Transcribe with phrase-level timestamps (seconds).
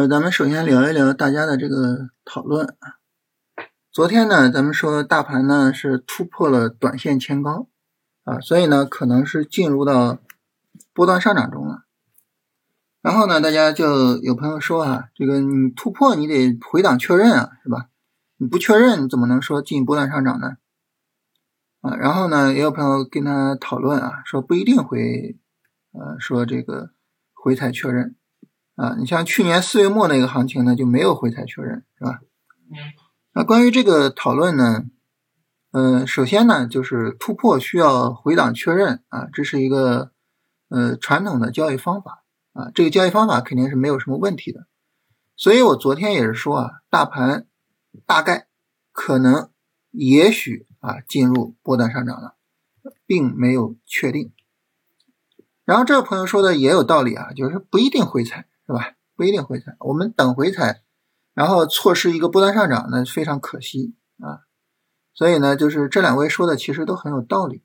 [0.00, 2.74] 呃，咱们首先聊一聊大家的这个讨论。
[3.92, 7.68] 昨天呢，咱们说大盘呢是突破了短线前高
[8.24, 10.18] 啊，所以呢可能是进入到
[10.94, 11.82] 波段上涨中了。
[13.02, 17.90] 然后呢，大家就有朋友说啊，这个你突破你得回档确认啊，是吧？
[18.38, 20.56] 你不确认，怎么能说进波段上涨呢？
[21.82, 25.38] 啊，然后呢，也有朋友跟他讨论啊，说不一定会
[25.92, 26.92] 呃说这个
[27.34, 28.16] 回踩确认。
[28.80, 32.20] 啊，你像去年四月末那个行情呢，就没有回踩确认，是吧？
[33.34, 34.86] 那关于这个讨论呢，
[35.72, 40.12] 呃，首先呢，就是突破需要回档确认啊，这是一个
[40.70, 44.66] 呃传统的交易方法啊，这个交易方法肯定是没有什么问题的。
[45.36, 47.46] 所以我昨天也是说啊，大盘
[48.06, 48.46] 大概
[48.92, 49.50] 可能
[49.90, 52.36] 也许啊进入波段上涨了，
[53.04, 54.32] 并没有确定。
[55.66, 58.46] 然后这位朋友说的也有道理啊，就是不一定回踩。
[58.70, 58.92] 是吧？
[59.16, 60.82] 不一定回踩，我们等回踩，
[61.34, 64.46] 然后错失一个波段上涨，那非常可惜啊。
[65.12, 67.64] 所以呢，就是这两位说的其实都很有道理。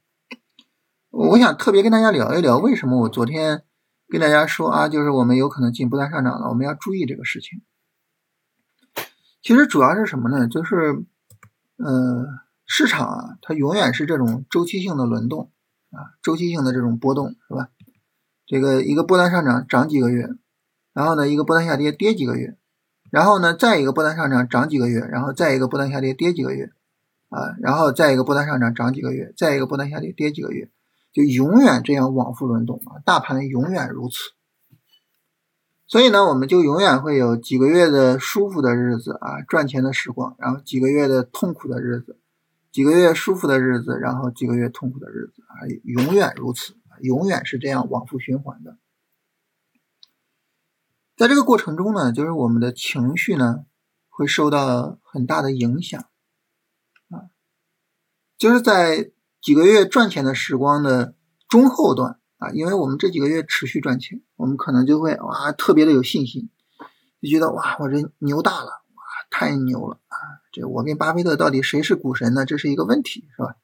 [1.11, 3.63] 我想特别跟大家聊一聊，为什么我昨天
[4.07, 7.61] 跟大家说啊，就是我们有可能进波段上涨了，我们要注意这个事情。
[9.43, 10.47] 其实主要是什么呢？
[10.47, 11.05] 就是，
[11.77, 12.25] 呃，
[12.65, 15.51] 市场啊，它永远是这种周期性的轮动
[15.91, 17.69] 啊，周期性的这种波动，是吧？
[18.47, 20.27] 这个一个波段上涨，涨几个月。
[20.95, 22.55] 然后呢，一个波段下跌，跌几个月，
[23.11, 26.71] 然后呢，再一个波段上涨，涨几个月，然后再一个波段下跌，跌几个月，
[27.27, 30.71] 啊，然后再一个波段上涨，涨几个月，再一个波段下跌，跌几个月，
[31.11, 34.15] 就永远这样往复轮动啊，大盘永远如此。
[35.85, 42.17] 所以呢，我们就永远会有几个月的舒服的日子啊，赚钱的时光，然后几个月的痛苦的日子，
[42.71, 48.77] 几个月舒服的日子，然后几个月痛苦的日子啊，永远如此，永远是这样往复循环的。
[51.15, 53.65] 在这个过程中呢，就是我们的情绪呢
[54.09, 56.01] 会受到很大的影响，
[57.09, 57.31] 啊，
[58.37, 59.11] 就是在
[59.41, 61.15] 几个月赚钱的时光的
[61.47, 66.49] 中后段啊，因为我们这几个月持续赚钱，我们可能就会哇特别的有信心，
[67.21, 70.17] 就觉得哇我这牛大了，哇太牛了啊，
[70.51, 72.45] 这我跟巴菲特到底谁是股神呢？
[72.45, 73.55] 这是一个问题，是吧？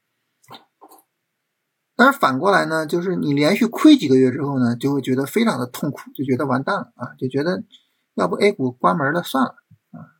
[2.04, 7.64] 但是反过来呢，就是你连续亏几个月之后呢，就会觉得非常的痛苦，就觉得完蛋了啊，就觉得
[8.16, 9.52] 要不 A 股关门了算了
[9.92, 10.18] 啊，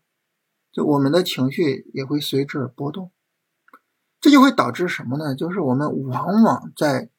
[0.72, 3.12] 就我们的情绪也会随之波动，
[4.20, 5.34] 这就会导致什么呢？
[5.34, 7.10] 就是我们往往在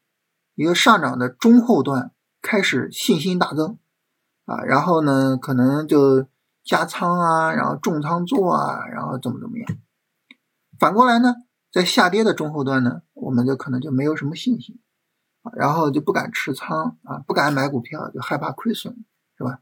[0.54, 3.78] 一个上涨的中后段开始信心大增
[4.44, 6.28] 啊，然后呢可能就
[6.62, 9.76] 加仓啊，然后重仓做啊，然后怎么怎么样。
[10.78, 11.34] 反过来呢？
[11.72, 14.78] 在下跌的中后段呢，我们就可能就没有什么信心
[15.40, 18.94] 啊，然后就不敢持仓啊，不敢买股票，就害怕亏损，
[19.38, 19.60] 是吧？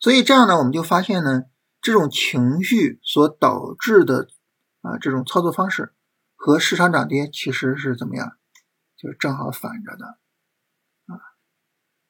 [0.00, 1.44] 所以这样呢，我们就发现呢，
[1.80, 4.26] 这种情绪所导致的
[4.80, 5.92] 啊这种操作方式
[6.34, 8.32] 和市场涨跌其实是怎么样？
[8.96, 10.18] 就是正好反着的
[11.06, 11.22] 啊。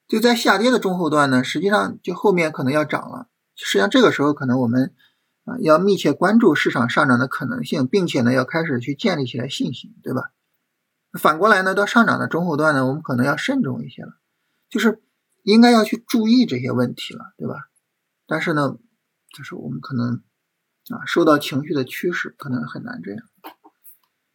[0.08, 4.94] 就在下跌的中后段呢，实际上就后面可能要涨了，实际上这个时候可能我们。
[5.44, 10.30] 啊，要密切关注市场上涨的可能性，并且呢，要开始去建立起来信心，对吧？
[11.18, 14.12] 反过来呢，到上涨的中后段呢，我们可能要慎重一些了，
[14.70, 15.02] 就是
[15.42, 17.56] 应该要去注意这些问题了，对吧？
[18.26, 18.78] 但是呢，
[19.36, 20.22] 就是我们可能
[20.90, 23.24] 啊，受到情绪的驱使，可能很难这样。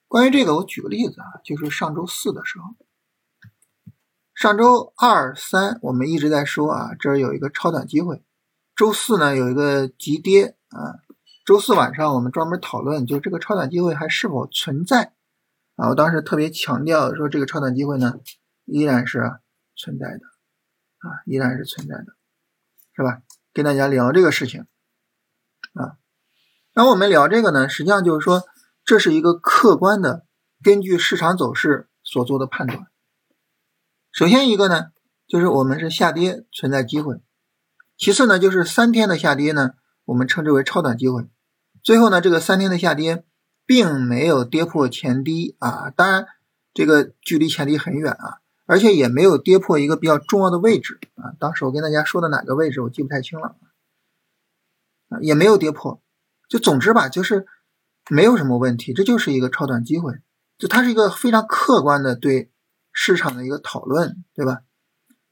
[0.10, 2.76] 关于这个，我举个例子啊，就是上周四的时候，
[4.36, 8.22] 上周二三我们一直在说啊，这儿有一个超短机会，
[8.76, 10.57] 周四呢有一个急跌。
[10.70, 11.00] 啊，
[11.46, 15.14] 周四晚上我们专门讨论，就这个超短机会还是否存在
[15.76, 15.88] 啊？
[15.90, 18.20] 我当时特别强调说，这个超短机会呢，
[18.66, 19.40] 依然是
[19.76, 20.20] 存在的
[20.98, 22.06] 啊，依然是存在的，
[22.96, 23.22] 是吧？
[23.54, 24.68] 跟大家聊这个事情
[25.74, 25.96] 啊。
[26.74, 28.44] 那我们聊这个呢，实际上就是说，
[28.84, 30.26] 这是一个客观的，
[30.62, 32.88] 根据市场走势所做的判断。
[34.12, 34.88] 首先一个呢，
[35.28, 37.22] 就是我们是下跌存在机会；
[37.98, 39.72] 其次呢，就是三天的下跌呢。
[40.08, 41.28] 我们称之为超短机会。
[41.84, 43.24] 最后呢，这个三天的下跌
[43.66, 46.26] 并没有跌破前低啊，当然
[46.74, 51.36] 这个距离前低很远啊，而且也没有跌破一个比较重要的位置啊。
[51.40, 53.56] 当时我跟大家说的哪个位置我记不太清了
[55.10, 56.02] 啊，也没有跌破。
[56.50, 57.46] 就总之吧，就是
[58.10, 60.22] 没有什么问题，这就是一个超短机会，
[60.58, 62.52] 就它是一个非常客观的对
[62.94, 64.62] 市场的一个讨论，对吧？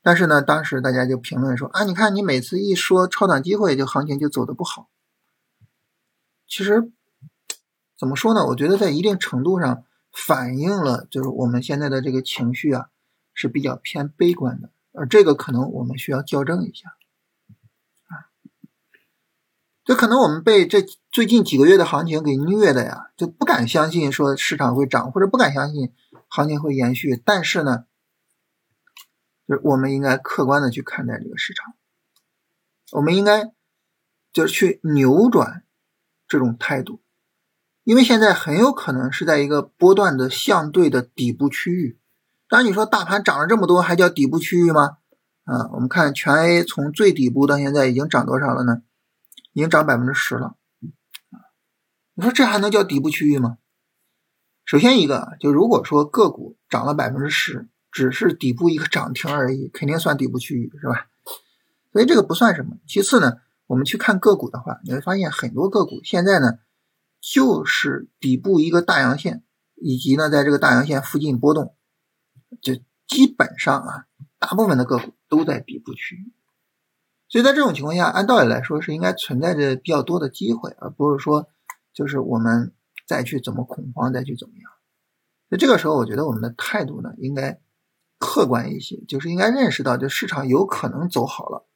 [0.06, 4.88] 但是呢，当时大家就评论说啊，你看你每次一说超短机会，就行情就走的不好。
[6.48, 6.92] 其实
[7.98, 8.46] 怎么说呢？
[8.46, 12.90] 我觉得在一定程度上反映了，就是我们现在的这个情绪啊
[13.34, 16.90] 是比较偏悲观的，而这个可能我们需要校正一下
[18.06, 18.30] 啊。
[19.84, 25.92] 就可能我们被这最近几个月的行情给虐的呀，就不敢相信说市场会涨，或者不敢相信
[26.28, 27.20] 行情会延续。
[27.26, 27.86] 但是呢，
[29.48, 31.76] 就是我们应该客观的去看待这个市场，
[32.92, 33.52] 我们应该
[34.34, 35.64] 就是去扭转
[36.28, 37.02] 这种态度，
[37.84, 42.00] 因为现在很有可能是在一个波段的相对的底部区域。
[42.48, 44.98] 当然，你说大盘涨了这么多，还叫底部区域吗？
[45.46, 48.82] 啊，我们看全 A 从最底部到现在已经涨多少了呢？
[49.54, 50.56] 已经涨百分之十了。
[52.14, 53.58] 你说这还能叫底部区域吗？
[54.64, 61.08] 首先一个，就如果说个股涨了百分之十，只是底部一个涨停而已，肯定算底部区域，是吧？
[61.94, 62.76] 所以这个不算什么。
[62.86, 63.38] 其次呢，
[63.68, 66.60] 我们去看个股的话，你会发现很多个股现在呢，
[67.22, 69.46] 就是底部一个大阳线，
[69.76, 71.74] 以及呢在这个大阳线附近波动。
[72.62, 72.74] 就
[73.08, 74.08] 基本上啊，
[74.40, 76.34] 大部分的个股都在底部区域，
[77.30, 81.48] 所以在这种情况下，按道理来说是应该存在着比较多的机会，而不是说
[81.94, 82.74] 就是我们
[83.08, 84.70] 再去怎么恐慌，再去怎么样。
[85.48, 87.62] 那这个时候，我觉得我们的态度呢，应该
[88.18, 91.68] 客观一些，就是应该认识到，这市场有可能走好了。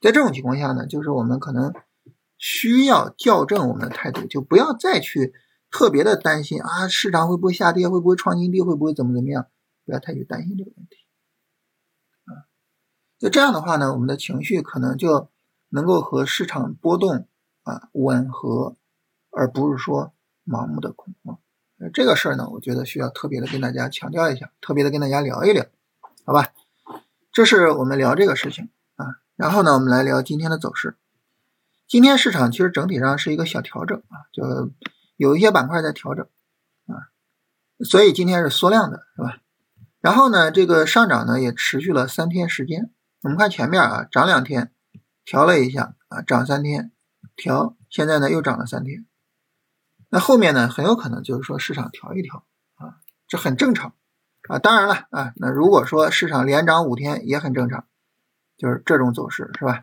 [0.00, 1.72] 在这种情况下呢，就是我们可能
[2.36, 5.32] 需要校正我们的态度，就不要再去
[5.70, 9.46] 特别的担心啊，市场会不会下跌，会不会创新低，会不会怎么怎么样。
[9.86, 10.96] 不要太去担心这个问题，
[12.24, 12.48] 啊，
[13.18, 15.28] 就这样的话呢，我们的情绪可能就
[15.68, 17.28] 能够和市场波动
[17.64, 18.76] 啊吻合，
[19.30, 20.14] 而不是说
[20.46, 21.38] 盲目的恐慌。
[21.92, 25.66] 这个事儿呢，我觉得需要特别的跟大家强调一下，特别的跟大家聊一聊，
[26.24, 26.52] 好吧？
[27.32, 29.06] 这是我们聊这个事情啊。
[29.36, 30.96] 然后呢，我们来聊今天的走势。
[31.86, 34.72] 今天市场其实整体上是一个小调整啊，就
[35.16, 36.26] 有一些板块在调整
[36.86, 37.10] 啊，
[37.84, 39.38] 所以今天是缩量的，是吧？
[40.00, 42.90] 然后呢，这个上涨呢也持续了三天时间。
[43.22, 44.72] 我们看前面啊，涨两天，
[45.24, 46.92] 调了一下啊，涨三天，
[47.36, 49.06] 调，现在呢又涨了三天。
[50.14, 52.44] 那后面呢，很有可能就是说市场调一调
[52.76, 53.94] 啊，这很正常
[54.48, 54.60] 啊。
[54.60, 57.84] 当然了啊，那如果说市场连涨五天也很正常，
[58.56, 59.82] 就是这种走势是吧？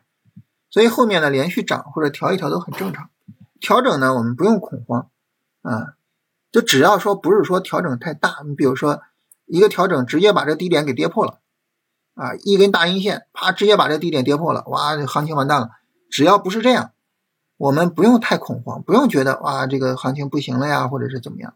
[0.70, 3.10] 所以后面呢连续涨或者调一调都很正常。
[3.60, 5.10] 调整呢，我们不用恐慌
[5.64, 5.96] 啊，
[6.50, 9.02] 就只要说不是说调整太大，你比如说。
[9.48, 11.42] 一个调整直接把这低点给跌破了，
[12.14, 15.72] 啊，一根大阴线，啪，直接把这低点跌破了，哇，这行情完蛋了。
[16.10, 16.94] 只要不是这样，
[17.62, 21.56] 我们不用太恐慌，不用觉得哇，这个行情不行了呀，或者是怎么样，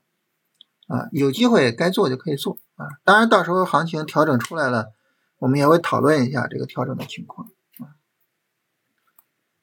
[0.87, 2.85] 啊，有机会该做就可以做啊。
[3.03, 4.93] 当然，到时候行情调整出来了，
[5.39, 7.47] 我们也会讨论一下这个调整的情况
[7.79, 7.97] 啊。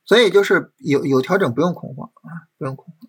[0.04, 3.08] 所以就是有有调整不用恐慌啊，不用恐慌。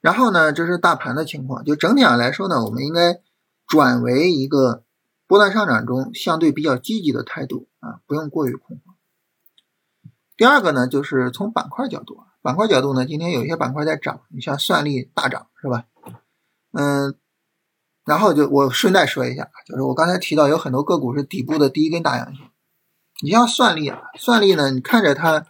[0.00, 3.22] 然后呢，这是大盘的情况，就整体上来说呢，我们应该。
[3.70, 4.82] 转为一个
[5.28, 8.89] 波段上涨中相对比较积极的态度啊，不用过于恐慌。
[10.40, 15.84] 第二个呢，就是从板块角度，板块角度呢，今天有一些板块在涨，你像算力大涨是吧？
[16.72, 17.14] 嗯，
[18.06, 22.50] 然后就我顺带说一下，就是我刚才提到有很多个股是底部的第一根大阳线，
[23.22, 25.46] 你像算力啊，算力呢，你看着它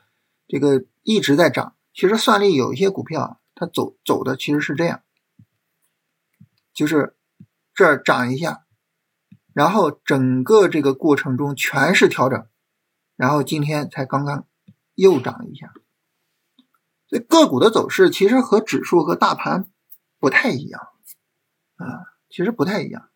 [0.48, 5.02] 这个一直在涨，其实算力有一些股票它走走的其实是这样，
[6.74, 7.14] 就是。
[7.72, 8.66] 这儿涨一下，
[9.54, 12.46] 然后整个这个过程中全是调整，
[13.16, 14.44] 然后今天才刚刚
[15.00, 15.72] 又涨一下。
[17.08, 19.70] 所以个股的走势其实和指数和大盘
[20.18, 20.80] 不太一样
[21.76, 23.08] 啊，其实不太一样。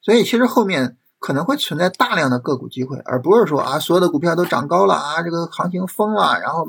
[0.00, 6.68] 所以其实后面可能会存在大量的个股机会，而不是说啊所有的股票都涨高了啊，这个行情疯了，然后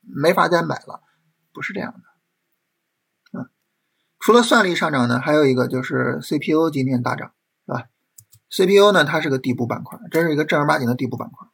[0.00, 1.00] 没法再买了，
[1.52, 2.00] 不是这样的。
[4.18, 7.32] 除了算力上涨呢，还有一个就是 CPU 今天大涨，
[7.64, 7.84] 是吧
[8.50, 11.45] ？CPU 呢，它是个底部板块，这是一个正儿八经的底部板块，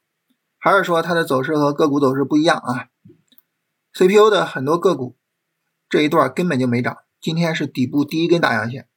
[0.63, 2.87] 还是说它的走势和个股走势不一样啊
[3.93, 5.17] ？CPU 的很多个股
[5.89, 8.87] 这一段根本就没涨，今天是底部第一根大阳线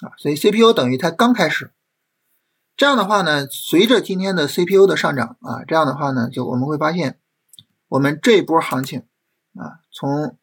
[0.00, 1.72] 啊，所以 CPU 等于它刚开始。
[2.76, 7.20] 这样的话呢，随着今天的 CPU 的上涨啊，这样的话呢，就我们会发现，
[7.86, 9.04] 我们这一波行情
[9.54, 10.36] 啊，从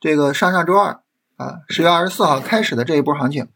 [0.00, 1.02] 这个上上周二。
[1.36, 3.48] 啊，十月二十四号开始的这一波行情，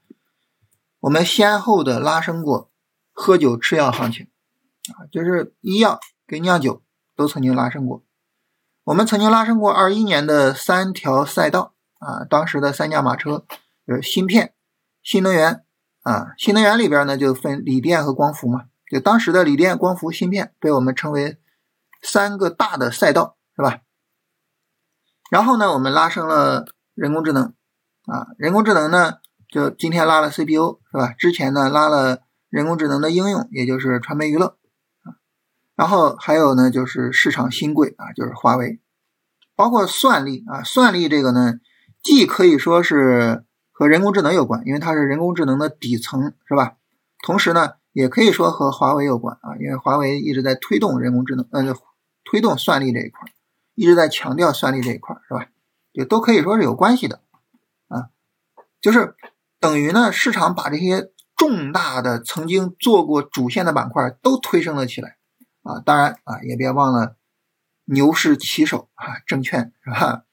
[1.01, 2.71] 我们先后的拉升过
[3.13, 4.27] 喝酒吃药行情，
[4.93, 6.83] 啊，就是医药跟酿酒
[7.15, 8.03] 都曾经拉升过。
[8.85, 13.45] 我们曾经拉升过二一年的三条赛道，啊，当时的三驾马车
[13.87, 14.55] 就是芯片、
[15.03, 15.65] 新能源，
[16.03, 21.39] 啊，新能源里边呢就分锂电和光伏嘛，就当时的锂电、光伏、芯片被我们称为
[22.03, 23.81] 三个大的赛道，是吧？
[25.31, 27.53] 然后呢，我们拉升了人工智能。
[28.07, 29.15] 啊，人工智能呢，
[29.49, 31.13] 就今天拉了 CPU 是吧？
[31.19, 34.57] 之前呢拉了人工智能的应用，也就是传媒娱乐。
[35.77, 38.81] 然后还有呢，就是市场新贵啊，就是华为。
[39.55, 41.55] 包括算力啊，算力这个呢，
[42.03, 46.77] 既可以说是和人工智能有关，因为它是人工智能的底层，是吧？
[47.25, 51.75] 同时呢，也可以说和华为有关啊，因为华为一直在推动人工智能，呃，
[52.25, 53.33] 推动算力这一块，
[53.75, 55.47] 一直在强调算力这一块，是吧？
[55.93, 57.21] 也都可以说是有关系的
[57.89, 58.11] 啊，
[58.83, 59.15] 就是
[59.59, 65.16] 等于呢，市场把这些重大的曾经做过主线的板块都推升了起来
[65.67, 67.17] 啊，当然啊，也别忘了。
[67.89, 70.25] 牛市旗手啊，证券是吧？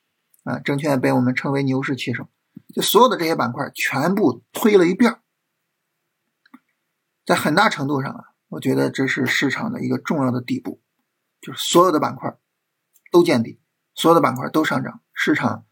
[0.43, 2.27] 啊，证券被我们称为牛市旗手，
[2.73, 5.19] 就所有的这些板块全部推了一遍，
[7.23, 10.81] 在很大程度上啊，我觉得这是市场的一个重要的底部，
[11.41, 12.35] 就是所有的板块
[13.11, 13.59] 都见底，
[13.93, 15.65] 所有的板块都上涨，市场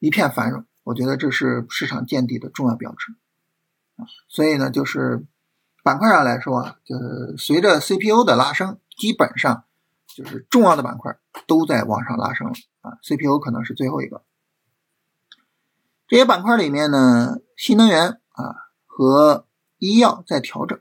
[0.00, 3.14] 一片繁荣，我觉得这是市场见底的重要标志。
[4.28, 5.24] 所以呢，就是
[5.82, 9.64] 板块上来说啊，就是随着 CPU 的拉升，基本上。
[10.06, 14.22] 就是重要的板块都在往上拉升了啊，CPU 可能是最后一个。
[16.06, 18.54] 这些板块里面呢，新能源啊
[18.86, 19.48] 和
[19.78, 20.78] 医药在调整。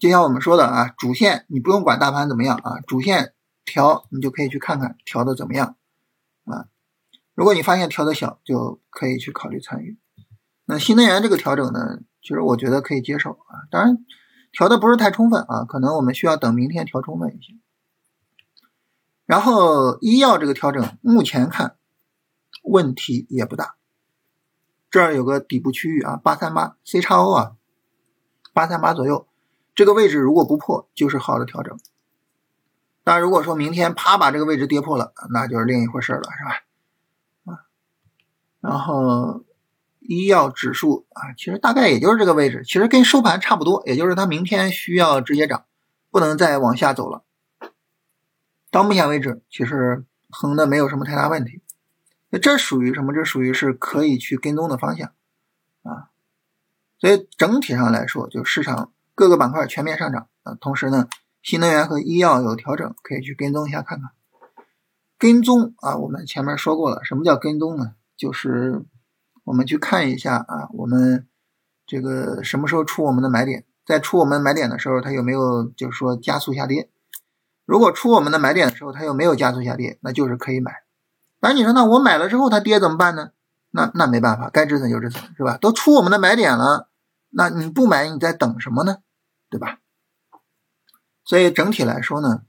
[0.00, 3.32] 就像我们说的啊，主线你不用管大盘怎么样啊，主线
[3.64, 5.76] 调你就可以去看看调的怎么样
[6.46, 6.66] 啊。
[7.34, 9.96] 如果你发现调的小，就可以去考虑参与。
[10.64, 14.04] 那新能源这个调整呢，其实我觉得可以接受啊，当然
[14.52, 17.54] 调的不是太充分啊，可能我们需要等明天调充分一些。
[19.26, 21.76] 然后医药这个调整，目前看
[22.64, 23.76] 问题也不大。
[24.90, 27.52] 这儿有个底部区域啊，八三八 C 叉 O 啊，
[28.52, 29.28] 八三八左右，
[29.72, 31.78] 这个位置如果不破，就是好的调整。
[33.04, 37.54] 当然，如果说明天啪把这个位置跌破了，那就是另一回事了，是吧？
[37.54, 37.66] 啊，
[38.60, 39.44] 然后
[40.10, 45.66] 医药指数啊，其实大概也就是这个位置，其实跟收盘差不多，也就是它明天需要直接涨，
[46.10, 47.22] 不能再往下走了。
[48.72, 51.62] 到目前为止，其实横的没有什么太大问题。
[52.28, 53.12] 那这属于什么？
[53.14, 55.12] 这属于是可以去跟踪的方向
[55.84, 56.10] 啊。
[56.98, 60.56] 所以整体上来说，就市场各个板块全面上涨啊。
[60.60, 61.08] 同时呢，
[61.40, 64.10] 新能源和医药有调整，可以去跟踪一下看看。
[65.16, 67.94] 跟踪啊，我们前面说过了，什么叫跟踪呢？
[68.16, 68.82] 就是
[69.44, 71.26] 我们去看一下啊，我们
[71.86, 76.90] 这个什么时候出我们的买点，在出我们买点的时候，它有没有就是说加速下跌？
[77.64, 80.82] 如果出我们的买点的时候，它又没有加速下跌，那就是可以买。
[81.40, 83.30] 那你说，那我买了之后它跌怎么办呢？
[83.70, 85.56] 那那没办法，该止损就止损，是吧？
[85.56, 86.88] 都出我们的买点了，
[87.30, 88.98] 那你不买，你在等什么呢？
[89.48, 89.78] 对吧？
[91.24, 92.42] 所以整体来说呢，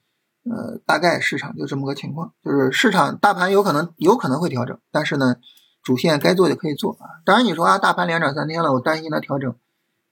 [0.44, 5.36] 呃，大概市场就这么个情况，就是市场大盘有可能有可能会调整，但是呢，
[5.84, 7.22] 主线该做就可以做啊。
[7.26, 9.56] 当然你说啊，大盘连涨三天了，我担心它调整，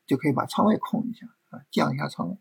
[0.05, 2.37] 就可以把仓位控一下啊，降一下仓位。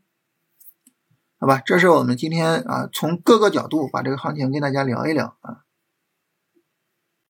[1.41, 5.65] 好吧，这是我们今天啊，从各个角度把这个行情跟大家聊一聊啊。